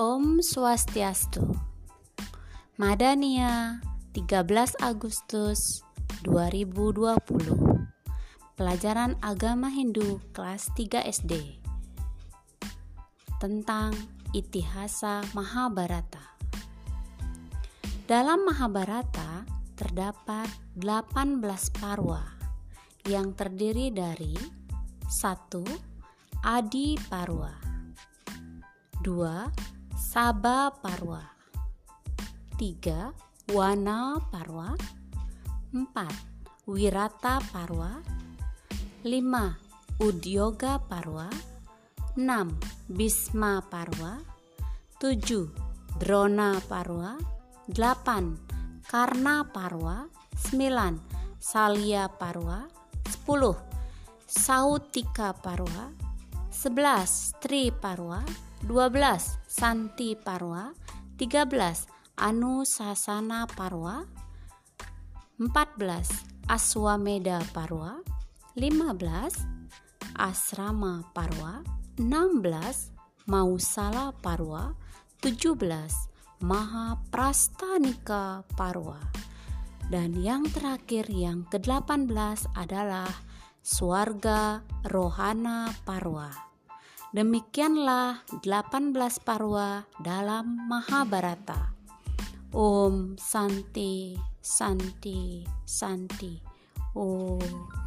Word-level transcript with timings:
Om 0.00 0.40
Swastiastu. 0.40 1.44
Madania, 2.80 3.84
13 4.16 4.80
Agustus 4.80 5.84
2020. 6.24 7.20
Pelajaran 8.56 9.20
Agama 9.20 9.68
Hindu 9.68 10.24
kelas 10.32 10.72
3 10.72 11.04
SD. 11.04 11.60
Tentang 13.44 13.92
Itihasa 14.32 15.20
Mahabharata. 15.36 16.32
Dalam 18.08 18.48
Mahabharata 18.48 19.44
terdapat 19.76 20.48
18 20.80 21.44
parwa 21.76 22.24
yang 23.04 23.36
terdiri 23.36 23.92
dari 23.92 24.32
1. 25.12 25.60
Adi 26.40 26.96
Parwa 27.04 27.52
2. 29.04 29.79
Saba 30.10 30.74
Parwa 30.74 31.22
3. 32.58 33.14
Wana 33.54 34.18
Parwa 34.18 34.74
4. 35.70 35.86
Wirata 36.66 37.38
Parwa 37.54 38.02
5. 39.06 39.54
Udyoga 40.02 40.82
Parwa 40.82 41.30
6. 42.18 42.26
Bisma 42.90 43.62
Parwa 43.62 44.18
7. 44.98 45.46
Drona 46.02 46.58
Parwa 46.58 47.14
8. 47.70 48.90
Karna 48.90 49.46
Parwa 49.46 50.10
9. 50.50 50.98
Salya 51.38 52.10
Parwa 52.10 52.66
10. 53.06 53.54
Sautika 54.26 55.30
Parwa 55.38 55.94
11. 56.50 57.38
Tri 57.38 57.70
Parwa 57.70 58.49
12. 58.66 59.38
Santi 59.48 60.16
Parwa 60.16 60.72
13. 61.16 61.88
Anu 62.20 62.68
Sasana 62.68 63.48
Parwa 63.48 64.04
14. 65.38 66.30
Aswameda 66.50 67.38
Parwa 67.54 68.02
15 68.58 70.18
Asrama 70.18 71.06
Parwa 71.14 71.62
16 71.94 72.90
Mausala 73.30 74.10
Parwa 74.18 74.74
17 75.22 75.54
Mahaprastanika 76.42 78.42
Parwa 78.58 78.98
dan 79.94 80.18
yang 80.18 80.42
terakhir 80.50 81.06
yang 81.06 81.46
ke-18 81.46 82.10
adalah 82.58 83.06
Swarga 83.62 84.66
Rohana 84.90 85.70
Parwa 85.86 86.49
Demikianlah 87.10 88.22
18 88.38 88.94
parwa 89.26 89.82
dalam 89.98 90.70
Mahabharata. 90.70 91.74
Om 92.54 93.18
Santi 93.18 94.14
Santi 94.38 95.42
Santi. 95.66 96.38
Om 96.94 97.79